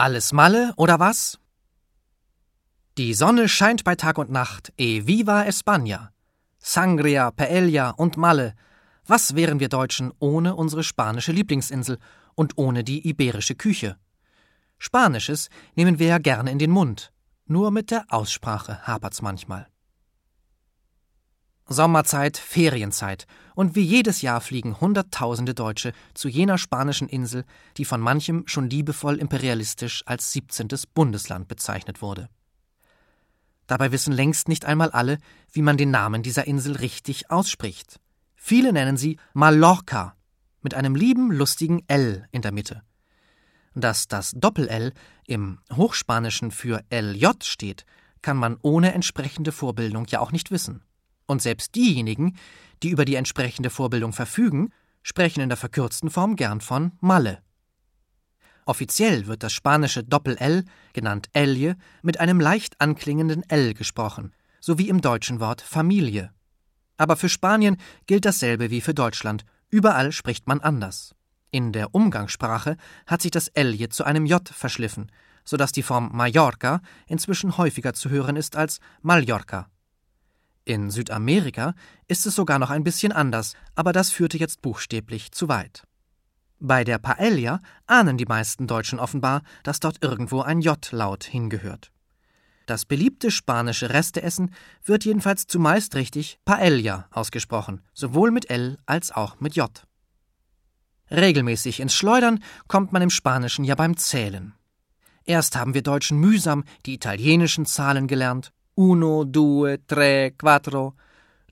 Alles 0.00 0.32
Malle 0.32 0.72
oder 0.78 0.98
was? 0.98 1.38
Die 2.96 3.12
Sonne 3.12 3.50
scheint 3.50 3.84
bei 3.84 3.96
Tag 3.96 4.16
und 4.16 4.30
Nacht, 4.30 4.72
e 4.78 5.06
viva 5.06 5.42
España. 5.42 6.08
Sangria, 6.58 7.30
Paella 7.30 7.90
und 7.90 8.16
Malle. 8.16 8.54
Was 9.06 9.34
wären 9.34 9.60
wir 9.60 9.68
Deutschen 9.68 10.10
ohne 10.18 10.54
unsere 10.56 10.84
spanische 10.84 11.32
Lieblingsinsel 11.32 11.98
und 12.34 12.56
ohne 12.56 12.82
die 12.82 13.06
iberische 13.06 13.56
Küche? 13.56 13.98
Spanisches 14.78 15.50
nehmen 15.74 15.98
wir 15.98 16.06
ja 16.06 16.18
gerne 16.18 16.50
in 16.50 16.58
den 16.58 16.70
Mund. 16.70 17.12
Nur 17.44 17.70
mit 17.70 17.90
der 17.90 18.06
Aussprache 18.08 18.80
hapert's 18.86 19.20
manchmal. 19.20 19.69
Sommerzeit, 21.72 22.36
Ferienzeit. 22.36 23.28
Und 23.54 23.76
wie 23.76 23.82
jedes 23.82 24.22
Jahr 24.22 24.40
fliegen 24.40 24.80
Hunderttausende 24.80 25.54
Deutsche 25.54 25.92
zu 26.14 26.28
jener 26.28 26.58
spanischen 26.58 27.08
Insel, 27.08 27.44
die 27.76 27.84
von 27.84 28.00
manchem 28.00 28.42
schon 28.46 28.68
liebevoll 28.68 29.18
imperialistisch 29.18 30.02
als 30.04 30.32
17. 30.32 30.66
Bundesland 30.94 31.46
bezeichnet 31.46 32.02
wurde. 32.02 32.28
Dabei 33.68 33.92
wissen 33.92 34.12
längst 34.12 34.48
nicht 34.48 34.64
einmal 34.64 34.90
alle, 34.90 35.18
wie 35.52 35.62
man 35.62 35.76
den 35.76 35.92
Namen 35.92 36.24
dieser 36.24 36.48
Insel 36.48 36.74
richtig 36.74 37.30
ausspricht. 37.30 38.00
Viele 38.34 38.72
nennen 38.72 38.96
sie 38.96 39.18
Mallorca 39.32 40.16
mit 40.62 40.74
einem 40.74 40.96
lieben, 40.96 41.30
lustigen 41.30 41.84
L 41.86 42.26
in 42.32 42.42
der 42.42 42.50
Mitte. 42.50 42.82
Dass 43.74 44.08
das 44.08 44.32
Doppel-L 44.32 44.92
im 45.28 45.60
Hochspanischen 45.72 46.50
für 46.50 46.82
LJ 46.92 47.26
steht, 47.44 47.86
kann 48.22 48.36
man 48.36 48.56
ohne 48.60 48.92
entsprechende 48.92 49.52
Vorbildung 49.52 50.06
ja 50.08 50.18
auch 50.18 50.32
nicht 50.32 50.50
wissen. 50.50 50.82
Und 51.30 51.40
selbst 51.40 51.76
diejenigen, 51.76 52.36
die 52.82 52.88
über 52.88 53.04
die 53.04 53.14
entsprechende 53.14 53.70
Vorbildung 53.70 54.12
verfügen, 54.12 54.72
sprechen 55.04 55.40
in 55.40 55.48
der 55.48 55.56
verkürzten 55.56 56.10
Form 56.10 56.34
gern 56.34 56.60
von 56.60 56.90
Malle. 56.98 57.40
Offiziell 58.66 59.28
wird 59.28 59.44
das 59.44 59.52
spanische 59.52 60.02
Doppel-L, 60.02 60.64
genannt 60.92 61.28
Elje, 61.32 61.76
mit 62.02 62.18
einem 62.18 62.40
leicht 62.40 62.80
anklingenden 62.80 63.48
L 63.48 63.74
gesprochen, 63.74 64.34
sowie 64.60 64.88
im 64.88 65.02
deutschen 65.02 65.38
Wort 65.38 65.60
Familie. 65.60 66.32
Aber 66.96 67.14
für 67.14 67.28
Spanien 67.28 67.76
gilt 68.06 68.24
dasselbe 68.24 68.72
wie 68.72 68.80
für 68.80 68.92
Deutschland, 68.92 69.44
überall 69.68 70.10
spricht 70.10 70.48
man 70.48 70.58
anders. 70.58 71.14
In 71.52 71.70
der 71.70 71.94
Umgangssprache 71.94 72.76
hat 73.06 73.22
sich 73.22 73.30
das 73.30 73.46
Elje 73.46 73.88
zu 73.88 74.02
einem 74.02 74.26
J 74.26 74.48
verschliffen, 74.48 75.12
so 75.44 75.56
dass 75.56 75.70
die 75.70 75.84
Form 75.84 76.10
Mallorca 76.12 76.80
inzwischen 77.06 77.56
häufiger 77.56 77.94
zu 77.94 78.10
hören 78.10 78.34
ist 78.34 78.56
als 78.56 78.80
Mallorca. 79.00 79.70
In 80.64 80.90
Südamerika 80.90 81.74
ist 82.06 82.26
es 82.26 82.34
sogar 82.34 82.58
noch 82.58 82.70
ein 82.70 82.84
bisschen 82.84 83.12
anders, 83.12 83.54
aber 83.74 83.92
das 83.92 84.10
führte 84.10 84.38
jetzt 84.38 84.62
buchstäblich 84.62 85.32
zu 85.32 85.48
weit. 85.48 85.84
Bei 86.58 86.84
der 86.84 86.98
Paella 86.98 87.60
ahnen 87.86 88.18
die 88.18 88.26
meisten 88.26 88.66
Deutschen 88.66 88.98
offenbar, 88.98 89.42
dass 89.62 89.80
dort 89.80 90.02
irgendwo 90.02 90.42
ein 90.42 90.60
J-Laut 90.60 91.24
hingehört. 91.24 91.90
Das 92.66 92.84
beliebte 92.84 93.30
spanische 93.30 93.90
Resteessen 93.90 94.54
wird 94.84 95.04
jedenfalls 95.04 95.46
zumeist 95.46 95.94
richtig 95.94 96.38
Paella 96.44 97.08
ausgesprochen, 97.10 97.80
sowohl 97.94 98.30
mit 98.30 98.50
L 98.50 98.78
als 98.86 99.10
auch 99.10 99.40
mit 99.40 99.56
J. 99.56 99.70
Regelmäßig 101.10 101.80
ins 101.80 101.94
Schleudern 101.94 102.44
kommt 102.68 102.92
man 102.92 103.02
im 103.02 103.10
Spanischen 103.10 103.64
ja 103.64 103.74
beim 103.74 103.96
Zählen. 103.96 104.54
Erst 105.24 105.56
haben 105.56 105.74
wir 105.74 105.82
Deutschen 105.82 106.18
mühsam 106.18 106.64
die 106.86 106.94
italienischen 106.94 107.66
Zahlen 107.66 108.06
gelernt, 108.06 108.52
Uno, 108.80 109.24
due, 109.24 109.78
tre, 109.86 110.30
quattro. 110.30 110.94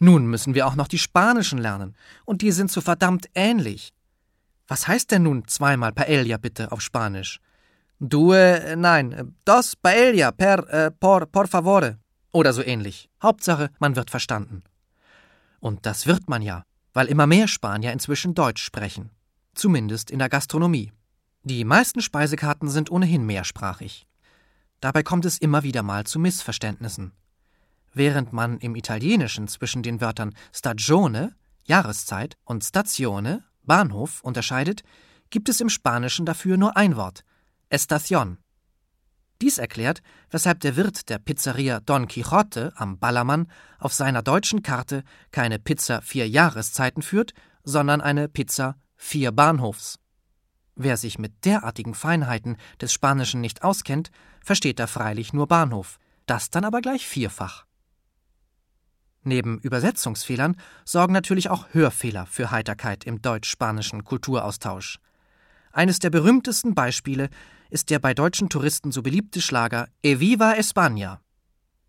Nun 0.01 0.27
müssen 0.29 0.55
wir 0.55 0.67
auch 0.67 0.77
noch 0.77 0.89
die 0.89 0.97
spanischen 0.99 1.59
lernen, 1.59 1.95
und 2.25 2.41
die 2.41 2.53
sind 2.53 2.71
so 2.71 2.81
verdammt 2.81 3.27
ähnlich. 3.35 3.93
Was 4.67 4.89
heißt 4.89 5.11
denn 5.11 5.25
nun 5.25 5.47
zweimal 5.47 5.93
Paella 5.93 6.39
bitte 6.39 6.73
auf 6.73 6.81
Spanisch? 6.81 7.39
Due, 8.01 8.75
nein, 8.77 9.35
dos 9.45 9.77
paella 9.77 10.33
per, 10.33 10.59
äh, 10.71 10.91
por, 10.91 11.27
por 11.27 11.49
favore. 11.49 11.99
Oder 12.33 12.55
so 12.55 12.63
ähnlich. 12.63 13.11
Hauptsache, 13.23 13.69
man 13.79 13.95
wird 13.95 14.09
verstanden. 14.11 14.63
Und 15.61 15.85
das 15.85 16.07
wird 16.07 16.31
man 16.31 16.41
ja, 16.41 16.65
weil 16.95 17.09
immer 17.09 17.27
mehr 17.27 17.47
Spanier 17.47 17.93
inzwischen 17.93 18.33
Deutsch 18.33 18.63
sprechen. 18.63 19.11
Zumindest 19.55 20.11
in 20.11 20.19
der 20.19 20.31
Gastronomie. 20.31 20.93
Die 21.43 21.65
meisten 21.65 22.01
Speisekarten 22.01 22.71
sind 22.71 22.91
ohnehin 22.91 23.27
mehrsprachig. 23.27 24.08
Dabei 24.81 25.03
kommt 25.03 25.25
es 25.25 25.39
immer 25.39 25.63
wieder 25.63 25.83
mal 25.83 26.05
zu 26.05 26.19
Missverständnissen. 26.19 27.13
Während 27.93 28.33
man 28.33 28.59
im 28.59 28.77
Italienischen 28.77 29.49
zwischen 29.49 29.83
den 29.83 30.01
Wörtern 30.01 30.35
Stagione, 30.53 31.35
Jahreszeit, 31.65 32.37
und 32.45 32.65
Stazione, 32.65 33.45
Bahnhof, 33.63 34.23
unterscheidet, 34.23 34.83
gibt 35.31 35.49
es 35.49 35.61
im 35.61 35.69
Spanischen 35.69 36.27
dafür 36.27 36.57
nur 36.57 36.77
ein 36.77 36.97
Wort, 36.97 37.25
Estación. 37.71 38.39
Dies 39.41 39.59
erklärt, 39.59 40.01
weshalb 40.31 40.61
der 40.61 40.77
Wirt 40.77 41.09
der 41.09 41.19
Pizzeria 41.19 41.81
Don 41.81 42.09
Quixote 42.09 42.73
am 42.77 42.99
Ballermann 42.99 43.49
auf 43.79 43.93
seiner 43.93 44.23
deutschen 44.23 44.63
Karte 44.63 45.05
keine 45.31 45.59
Pizza 45.59 46.03
vier 46.03 46.29
Jahreszeiten 46.29 47.03
führt, 47.03 47.35
sondern 47.63 48.01
eine 48.01 48.29
Pizza 48.29 48.77
vier 48.97 49.31
Bahnhofs. 49.31 49.99
Wer 50.81 50.97
sich 50.97 51.19
mit 51.19 51.45
derartigen 51.45 51.93
Feinheiten 51.93 52.57
des 52.81 52.93
Spanischen 52.93 53.41
nicht 53.41 53.65
auskennt, 53.65 54.13
versteht 54.41 54.79
da 54.79 54.87
freilich 54.87 55.33
nur 55.33 55.49
Bahnhof, 55.49 55.99
das 56.27 56.51
dann 56.51 56.65
aber 56.65 56.81
gleich 56.81 57.05
vierfach. 57.05 57.67
Neben 59.25 59.59
Übersetzungsfehlern 59.59 60.57
sorgen 60.85 61.13
natürlich 61.13 61.51
auch 61.51 61.67
Hörfehler 61.73 62.27
für 62.27 62.53
Heiterkeit 62.53 63.03
im 63.03 63.21
deutsch-spanischen 63.21 64.05
Kulturaustausch. 64.05 65.01
Eines 65.73 65.99
der 65.99 66.11
berühmtesten 66.11 66.77
Beispiele 66.77 67.29
ist 67.71 67.91
der 67.91 67.99
bei 67.99 68.15
deutschen 68.15 68.49
Touristen 68.49 68.93
so 68.93 69.03
beliebte 69.03 69.43
Schlager 69.43 69.89
E 70.05 70.21
viva 70.21 70.53
España. 70.53 71.19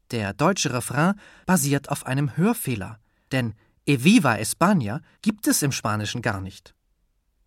Der 0.09 0.33
deutsche 0.33 0.73
Refrain 0.73 1.13
basiert 1.45 1.89
auf 1.89 2.07
einem 2.07 2.35
Hörfehler, 2.35 2.97
denn 3.31 3.53
E 3.85 4.03
viva 4.03 4.33
España 4.33 5.01
gibt 5.21 5.45
es 5.45 5.61
im 5.61 5.71
Spanischen 5.71 6.23
gar 6.23 6.41
nicht. 6.41 6.73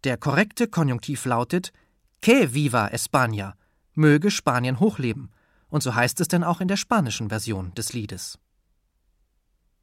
Der 0.04 0.16
korrekte 0.16 0.66
Konjunktiv 0.66 1.24
lautet 1.26 1.72
Que 2.20 2.54
viva 2.54 2.88
España, 2.88 3.54
möge 3.94 4.30
Spanien 4.30 4.80
hochleben, 4.80 5.30
und 5.68 5.82
so 5.82 5.94
heißt 5.94 6.20
es 6.20 6.28
denn 6.28 6.42
auch 6.42 6.60
in 6.60 6.68
der 6.68 6.76
spanischen 6.76 7.28
Version 7.28 7.72
des 7.74 7.92
Liedes. 7.92 8.38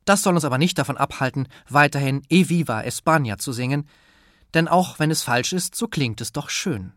Das 0.04 0.22
soll 0.22 0.36
uns 0.36 0.44
aber 0.44 0.58
nicht 0.58 0.78
davon 0.78 0.98
abhalten, 0.98 1.48
weiterhin 1.70 2.22
E 2.30 2.50
viva 2.50 2.82
España 2.82 3.38
zu 3.38 3.54
singen, 3.54 3.88
denn 4.54 4.68
auch 4.68 5.00
wenn 5.00 5.12
es 5.12 5.24
falsch 5.24 5.54
ist, 5.54 5.76
so 5.76 5.88
klingt 5.88 6.20
es 6.20 6.34
doch 6.34 6.50
schön. 6.50 6.94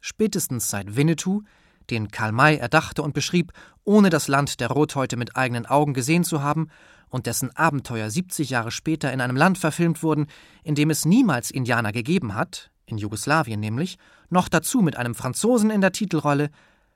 Spätestens 0.00 0.68
seit 0.68 0.96
Winnetou, 0.96 1.42
den 1.90 2.10
Karl 2.10 2.32
May 2.32 2.56
erdachte 2.56 3.02
und 3.02 3.14
beschrieb, 3.14 3.52
ohne 3.84 4.10
das 4.10 4.28
Land 4.28 4.60
der 4.60 4.68
Rothäute 4.68 5.16
mit 5.16 5.36
eigenen 5.36 5.66
Augen 5.66 5.94
gesehen 5.94 6.24
zu 6.24 6.42
haben, 6.42 6.68
und 7.10 7.26
dessen 7.26 7.54
Abenteuer 7.54 8.10
70 8.10 8.50
Jahre 8.50 8.72
später 8.72 9.12
in 9.12 9.20
einem 9.20 9.36
Land 9.36 9.56
verfilmt 9.56 10.02
wurden, 10.02 10.26
in 10.64 10.74
dem 10.74 10.90
es 10.90 11.04
niemals 11.04 11.52
Indianer 11.52 11.92
gegeben 11.92 12.34
hat, 12.34 12.72
in 12.86 12.98
Jugoslawien 12.98 13.60
nämlich, 13.60 13.98
noch 14.30 14.48
dazu 14.48 14.80
mit 14.80 14.96
einem 14.96 15.14
Franzosen 15.14 15.70
in 15.70 15.80
der 15.80 15.92
Titelrolle, 15.92 16.50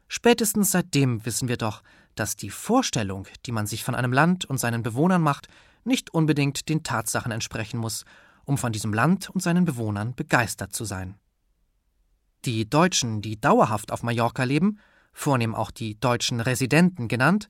spätestens 0.08 0.72
seitdem 0.72 1.24
wissen 1.24 1.46
wir 1.46 1.56
doch, 1.56 1.82
dass 2.16 2.34
die 2.34 2.50
Vorstellung, 2.50 3.28
die 3.46 3.52
man 3.52 3.66
sich 3.66 3.84
von 3.84 3.94
einem 3.94 4.12
Land 4.12 4.44
und 4.44 4.58
seinen 4.58 4.82
Bewohnern 4.82 5.22
macht, 5.22 5.46
nicht 5.84 6.12
unbedingt 6.12 6.68
den 6.68 6.82
Tatsachen 6.82 7.30
entsprechen 7.30 7.78
muss, 7.78 8.04
um 8.44 8.58
von 8.58 8.72
diesem 8.72 8.92
Land 8.92 9.30
und 9.30 9.40
seinen 9.40 9.64
Bewohnern 9.64 10.14
begeistert 10.14 10.72
zu 10.72 10.84
sein. 10.84 11.14
Die 12.44 12.68
Deutschen, 12.68 13.20
die 13.20 13.40
dauerhaft 13.40 13.90
auf 13.92 14.02
Mallorca 14.02 14.44
leben, 14.44 14.78
vornehm 15.12 15.54
auch 15.54 15.70
die 15.70 15.98
deutschen 15.98 16.40
Residenten 16.40 17.08
genannt, 17.08 17.48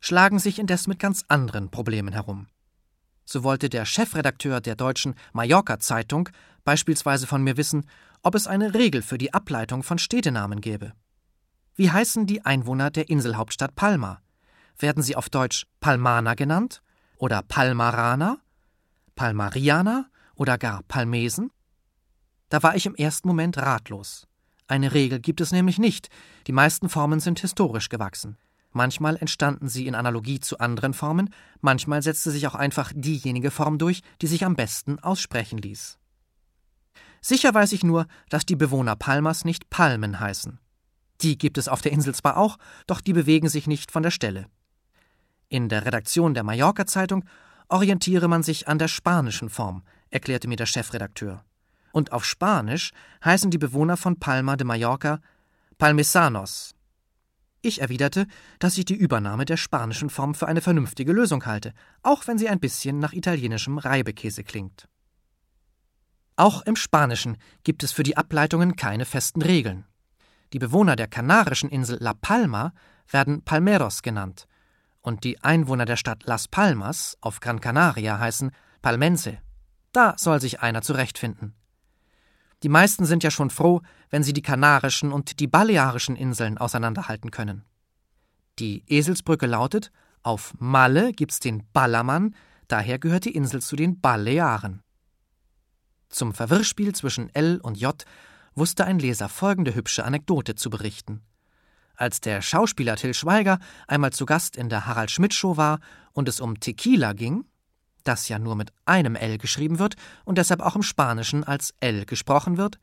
schlagen 0.00 0.38
sich 0.38 0.58
indes 0.58 0.86
mit 0.86 0.98
ganz 0.98 1.24
anderen 1.28 1.70
Problemen 1.70 2.12
herum. 2.12 2.48
So 3.24 3.42
wollte 3.42 3.68
der 3.70 3.86
Chefredakteur 3.86 4.60
der 4.60 4.76
deutschen 4.76 5.14
Mallorca 5.32 5.78
Zeitung 5.78 6.28
beispielsweise 6.64 7.26
von 7.26 7.42
mir 7.42 7.56
wissen, 7.56 7.88
ob 8.22 8.34
es 8.34 8.46
eine 8.46 8.74
Regel 8.74 9.02
für 9.02 9.18
die 9.18 9.32
Ableitung 9.32 9.82
von 9.82 9.98
Städtenamen 9.98 10.60
gäbe. 10.60 10.92
Wie 11.76 11.90
heißen 11.90 12.26
die 12.26 12.44
Einwohner 12.44 12.90
der 12.90 13.08
Inselhauptstadt 13.08 13.74
Palma? 13.74 14.20
Werden 14.78 15.02
sie 15.02 15.16
auf 15.16 15.28
Deutsch 15.28 15.66
Palmaner 15.80 16.36
genannt? 16.36 16.82
Oder 17.16 17.42
Palmaraner? 17.42 18.38
Palmarianer? 19.14 20.06
Oder 20.34 20.58
gar 20.58 20.82
Palmesen? 20.84 21.50
Da 22.54 22.62
war 22.62 22.76
ich 22.76 22.86
im 22.86 22.94
ersten 22.94 23.26
Moment 23.26 23.58
ratlos. 23.58 24.28
Eine 24.68 24.94
Regel 24.94 25.18
gibt 25.18 25.40
es 25.40 25.50
nämlich 25.50 25.80
nicht, 25.80 26.08
die 26.46 26.52
meisten 26.52 26.88
Formen 26.88 27.18
sind 27.18 27.40
historisch 27.40 27.88
gewachsen. 27.88 28.36
Manchmal 28.70 29.16
entstanden 29.16 29.68
sie 29.68 29.88
in 29.88 29.96
Analogie 29.96 30.38
zu 30.38 30.60
anderen 30.60 30.94
Formen, 30.94 31.30
manchmal 31.62 32.00
setzte 32.00 32.30
sich 32.30 32.46
auch 32.46 32.54
einfach 32.54 32.92
diejenige 32.94 33.50
Form 33.50 33.76
durch, 33.76 34.02
die 34.22 34.28
sich 34.28 34.44
am 34.44 34.54
besten 34.54 35.00
aussprechen 35.00 35.58
ließ. 35.58 35.98
Sicher 37.20 37.52
weiß 37.52 37.72
ich 37.72 37.82
nur, 37.82 38.06
dass 38.28 38.46
die 38.46 38.54
Bewohner 38.54 38.94
Palmas 38.94 39.44
nicht 39.44 39.68
Palmen 39.68 40.20
heißen. 40.20 40.60
Die 41.22 41.36
gibt 41.36 41.58
es 41.58 41.66
auf 41.66 41.82
der 41.82 41.90
Insel 41.90 42.14
zwar 42.14 42.36
auch, 42.36 42.56
doch 42.86 43.00
die 43.00 43.14
bewegen 43.14 43.48
sich 43.48 43.66
nicht 43.66 43.90
von 43.90 44.04
der 44.04 44.12
Stelle. 44.12 44.46
In 45.48 45.68
der 45.68 45.86
Redaktion 45.86 46.34
der 46.34 46.44
Mallorca 46.44 46.86
Zeitung 46.86 47.24
orientiere 47.68 48.28
man 48.28 48.44
sich 48.44 48.68
an 48.68 48.78
der 48.78 48.86
spanischen 48.86 49.48
Form, 49.48 49.82
erklärte 50.10 50.46
mir 50.46 50.54
der 50.54 50.66
Chefredakteur. 50.66 51.44
Und 51.94 52.10
auf 52.10 52.24
Spanisch 52.24 52.90
heißen 53.24 53.52
die 53.52 53.58
Bewohner 53.58 53.96
von 53.96 54.18
Palma 54.18 54.56
de 54.56 54.66
Mallorca 54.66 55.20
Palmesanos, 55.78 56.74
Ich 57.62 57.80
erwiderte, 57.80 58.26
dass 58.58 58.76
ich 58.76 58.84
die 58.84 58.96
Übernahme 58.96 59.44
der 59.44 59.56
spanischen 59.56 60.10
Form 60.10 60.34
für 60.34 60.48
eine 60.48 60.60
vernünftige 60.60 61.12
Lösung 61.12 61.46
halte, 61.46 61.72
auch 62.02 62.26
wenn 62.26 62.36
sie 62.36 62.48
ein 62.48 62.58
bisschen 62.58 62.98
nach 62.98 63.12
italienischem 63.12 63.78
Reibekäse 63.78 64.42
klingt. 64.42 64.88
Auch 66.34 66.62
im 66.62 66.74
Spanischen 66.74 67.36
gibt 67.62 67.84
es 67.84 67.92
für 67.92 68.02
die 68.02 68.16
Ableitungen 68.16 68.74
keine 68.74 69.04
festen 69.04 69.40
Regeln. 69.40 69.84
Die 70.52 70.58
Bewohner 70.58 70.96
der 70.96 71.06
kanarischen 71.06 71.70
Insel 71.70 71.98
La 72.00 72.14
Palma 72.14 72.72
werden 73.08 73.42
Palmeros 73.44 74.02
genannt, 74.02 74.48
und 75.00 75.22
die 75.22 75.44
Einwohner 75.44 75.84
der 75.84 75.96
Stadt 75.96 76.24
Las 76.24 76.48
Palmas 76.48 77.16
auf 77.20 77.38
Gran 77.38 77.60
Canaria 77.60 78.18
heißen 78.18 78.50
Palmense. 78.82 79.38
Da 79.92 80.14
soll 80.18 80.40
sich 80.40 80.60
einer 80.60 80.82
zurechtfinden. 80.82 81.54
Die 82.64 82.70
meisten 82.70 83.04
sind 83.04 83.22
ja 83.22 83.30
schon 83.30 83.50
froh, 83.50 83.82
wenn 84.08 84.22
sie 84.22 84.32
die 84.32 84.40
Kanarischen 84.40 85.12
und 85.12 85.38
die 85.38 85.46
Balearischen 85.46 86.16
Inseln 86.16 86.56
auseinanderhalten 86.56 87.30
können. 87.30 87.66
Die 88.58 88.82
Eselsbrücke 88.86 89.44
lautet: 89.44 89.92
Auf 90.22 90.54
Malle 90.58 91.12
gibt's 91.12 91.40
den 91.40 91.64
Ballermann, 91.74 92.34
daher 92.66 92.98
gehört 92.98 93.26
die 93.26 93.34
Insel 93.34 93.60
zu 93.60 93.76
den 93.76 94.00
Balearen. 94.00 94.82
Zum 96.08 96.32
Verwirrspiel 96.32 96.94
zwischen 96.94 97.28
L 97.34 97.60
und 97.62 97.78
J 97.78 98.02
wusste 98.54 98.86
ein 98.86 98.98
Leser 98.98 99.28
folgende 99.28 99.74
hübsche 99.74 100.06
Anekdote 100.06 100.54
zu 100.54 100.70
berichten. 100.70 101.20
Als 101.96 102.22
der 102.22 102.40
Schauspieler 102.40 102.96
Till 102.96 103.12
Schweiger 103.12 103.58
einmal 103.86 104.14
zu 104.14 104.24
Gast 104.24 104.56
in 104.56 104.70
der 104.70 104.86
Harald 104.86 105.10
Schmidt 105.10 105.34
Show 105.34 105.58
war 105.58 105.80
und 106.14 106.30
es 106.30 106.40
um 106.40 106.58
Tequila 106.60 107.12
ging, 107.12 107.44
das 108.04 108.28
ja 108.28 108.38
nur 108.38 108.54
mit 108.54 108.72
einem 108.84 109.16
L 109.16 109.38
geschrieben 109.38 109.78
wird 109.78 109.96
und 110.24 110.38
deshalb 110.38 110.60
auch 110.60 110.76
im 110.76 110.82
Spanischen 110.82 111.44
als 111.44 111.74
L 111.80 112.04
gesprochen 112.04 112.56
wird, 112.56 112.78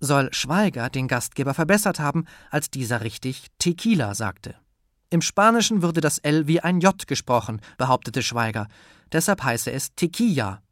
soll 0.00 0.32
Schweiger 0.32 0.90
den 0.90 1.08
Gastgeber 1.08 1.54
verbessert 1.54 1.98
haben, 1.98 2.26
als 2.50 2.70
dieser 2.70 3.02
richtig 3.02 3.46
Tequila 3.58 4.14
sagte. 4.14 4.54
Im 5.10 5.22
Spanischen 5.22 5.82
würde 5.82 6.00
das 6.00 6.18
L 6.18 6.46
wie 6.46 6.60
ein 6.60 6.80
J 6.80 7.06
gesprochen, 7.06 7.60
behauptete 7.78 8.22
Schweiger, 8.22 8.68
deshalb 9.10 9.42
heiße 9.42 9.72
es 9.72 9.94
Tequila. 9.94 10.62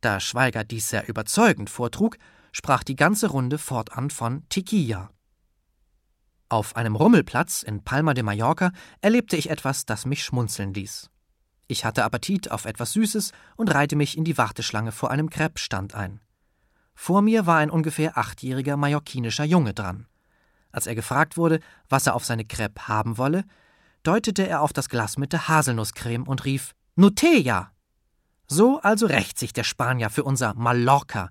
Da 0.00 0.20
Schweiger 0.20 0.64
dies 0.64 0.88
sehr 0.88 1.08
überzeugend 1.08 1.70
vortrug, 1.70 2.18
sprach 2.52 2.82
die 2.82 2.96
ganze 2.96 3.28
Runde 3.28 3.58
fortan 3.58 4.10
von 4.10 4.48
Tequila. 4.48 5.10
Auf 6.48 6.76
einem 6.76 6.96
Rummelplatz 6.96 7.62
in 7.62 7.84
Palma 7.84 8.14
de 8.14 8.24
Mallorca 8.24 8.72
erlebte 9.00 9.36
ich 9.36 9.50
etwas, 9.50 9.84
das 9.84 10.06
mich 10.06 10.24
schmunzeln 10.24 10.72
ließ. 10.72 11.10
Ich 11.70 11.84
hatte 11.84 12.02
Appetit 12.02 12.50
auf 12.50 12.64
etwas 12.64 12.94
Süßes 12.94 13.32
und 13.56 13.72
reihte 13.72 13.94
mich 13.94 14.16
in 14.16 14.24
die 14.24 14.38
Warteschlange 14.38 14.90
vor 14.90 15.10
einem 15.10 15.28
Crepe-Stand 15.28 15.94
ein. 15.94 16.20
Vor 16.94 17.20
mir 17.20 17.46
war 17.46 17.58
ein 17.58 17.70
ungefähr 17.70 18.16
achtjähriger 18.16 18.78
mallorquinischer 18.78 19.44
Junge 19.44 19.74
dran. 19.74 20.06
Als 20.72 20.86
er 20.86 20.94
gefragt 20.94 21.36
wurde, 21.36 21.60
was 21.88 22.06
er 22.06 22.14
auf 22.14 22.24
seine 22.24 22.46
Crepe 22.46 22.88
haben 22.88 23.18
wolle, 23.18 23.44
deutete 24.02 24.48
er 24.48 24.62
auf 24.62 24.72
das 24.72 24.88
Glas 24.88 25.18
mit 25.18 25.34
der 25.34 25.46
Haselnusscreme 25.46 26.26
und 26.26 26.46
rief 26.46 26.74
Nutella. 26.96 27.70
So 28.46 28.80
also 28.80 29.06
rächt 29.06 29.38
sich 29.38 29.52
der 29.52 29.64
Spanier 29.64 30.08
für 30.08 30.24
unser 30.24 30.54
Mallorca. 30.54 31.30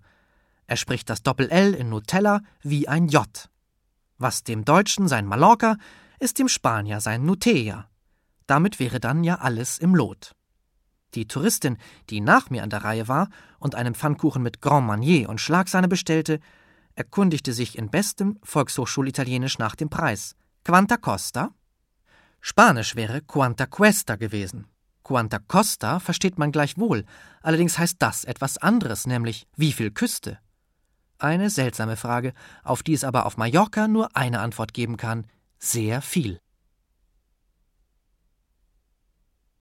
Er 0.67 0.77
spricht 0.77 1.09
das 1.09 1.23
Doppel-L 1.23 1.73
in 1.73 1.89
Nutella 1.89 2.41
wie 2.61 2.87
ein 2.87 3.07
J. 3.07 3.27
Was 4.19 4.43
dem 4.43 4.65
Deutschen 4.65 5.07
sein 5.07 5.25
Mallorca, 5.25 5.77
ist 6.19 6.37
dem 6.37 6.47
Spanier 6.47 7.01
sein 7.01 7.25
Nutella. 7.25 7.89
Damit 8.47 8.79
wäre 8.79 8.99
dann 8.99 9.23
ja 9.23 9.35
alles 9.35 9.77
im 9.77 9.93
Lot. 9.93 10.33
Die 11.13 11.27
Touristin, 11.27 11.77
die 12.09 12.21
nach 12.21 12.49
mir 12.49 12.63
an 12.63 12.69
der 12.69 12.83
Reihe 12.83 13.07
war 13.07 13.29
und 13.59 13.75
einen 13.75 13.95
Pfannkuchen 13.95 14.41
mit 14.41 14.61
Grand 14.61 14.87
Marnier 14.87 15.29
und 15.29 15.39
Schlagsahne 15.39 15.87
bestellte, 15.87 16.39
erkundigte 16.95 17.53
sich 17.53 17.77
in 17.77 17.89
bestem 17.89 18.39
Volkshochschulitalienisch 18.43 19.59
nach 19.59 19.75
dem 19.75 19.89
Preis. 19.89 20.35
Quanta 20.63 20.97
costa? 20.97 21.53
Spanisch 22.41 22.95
wäre 22.95 23.21
Quanta 23.21 23.65
cuesta 23.65 24.15
gewesen. 24.15 24.67
Quanta 25.03 25.39
costa 25.39 25.99
versteht 25.99 26.37
man 26.37 26.51
gleichwohl, 26.51 27.05
allerdings 27.41 27.77
heißt 27.77 27.97
das 27.99 28.25
etwas 28.25 28.57
anderes, 28.57 29.07
nämlich 29.07 29.47
wie 29.55 29.71
viel 29.71 29.91
Küste. 29.91 30.39
Eine 31.19 31.49
seltsame 31.49 31.95
Frage, 31.95 32.33
auf 32.63 32.83
die 32.83 32.93
es 32.93 33.03
aber 33.03 33.25
auf 33.25 33.37
Mallorca 33.37 33.87
nur 33.87 34.15
eine 34.15 34.39
Antwort 34.39 34.73
geben 34.73 34.97
kann: 34.97 35.25
sehr 35.59 36.01
viel. 36.01 36.39